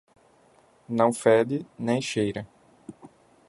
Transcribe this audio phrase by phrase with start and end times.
[0.89, 2.47] Não fede, nem cheira